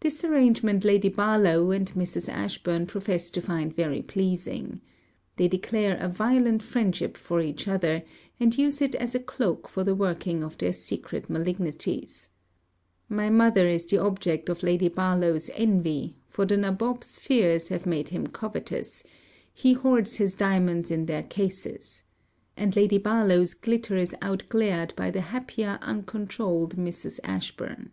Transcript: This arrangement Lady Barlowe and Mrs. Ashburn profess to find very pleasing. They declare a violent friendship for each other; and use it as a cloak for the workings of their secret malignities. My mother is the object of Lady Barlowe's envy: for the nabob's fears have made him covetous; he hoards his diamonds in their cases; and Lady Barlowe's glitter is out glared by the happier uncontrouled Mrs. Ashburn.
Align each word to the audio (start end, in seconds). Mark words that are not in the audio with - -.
This 0.00 0.24
arrangement 0.24 0.86
Lady 0.86 1.10
Barlowe 1.10 1.70
and 1.70 1.86
Mrs. 1.92 2.30
Ashburn 2.32 2.86
profess 2.86 3.30
to 3.32 3.42
find 3.42 3.76
very 3.76 4.00
pleasing. 4.00 4.80
They 5.36 5.48
declare 5.48 5.98
a 5.98 6.08
violent 6.08 6.62
friendship 6.62 7.18
for 7.18 7.42
each 7.42 7.68
other; 7.68 8.04
and 8.40 8.56
use 8.56 8.80
it 8.80 8.94
as 8.94 9.14
a 9.14 9.20
cloak 9.20 9.68
for 9.68 9.84
the 9.84 9.94
workings 9.94 10.44
of 10.44 10.56
their 10.56 10.72
secret 10.72 11.28
malignities. 11.28 12.30
My 13.10 13.28
mother 13.28 13.68
is 13.68 13.84
the 13.84 13.98
object 13.98 14.48
of 14.48 14.62
Lady 14.62 14.88
Barlowe's 14.88 15.50
envy: 15.52 16.16
for 16.26 16.46
the 16.46 16.56
nabob's 16.56 17.18
fears 17.18 17.68
have 17.68 17.84
made 17.84 18.08
him 18.08 18.26
covetous; 18.26 19.04
he 19.52 19.74
hoards 19.74 20.14
his 20.16 20.34
diamonds 20.34 20.90
in 20.90 21.04
their 21.04 21.22
cases; 21.22 22.04
and 22.56 22.74
Lady 22.74 22.96
Barlowe's 22.96 23.52
glitter 23.52 23.98
is 23.98 24.16
out 24.22 24.44
glared 24.48 24.96
by 24.96 25.10
the 25.10 25.20
happier 25.20 25.78
uncontrouled 25.82 26.76
Mrs. 26.76 27.20
Ashburn. 27.22 27.90